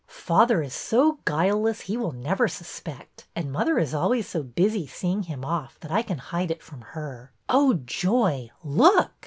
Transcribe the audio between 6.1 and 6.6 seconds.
hide